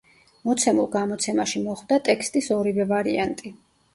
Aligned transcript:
მოცემულ 0.47 0.87
გამოცემაში 0.95 1.61
მოხვდა 1.67 1.99
ტექსტის 2.09 2.49
ორივე 2.57 2.87
ვარიანტი. 2.93 3.53